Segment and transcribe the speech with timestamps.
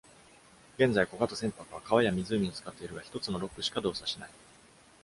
[0.79, 4.29] 現在、小型船舶は川や湖を使っているが、一つのロックしか動作しない。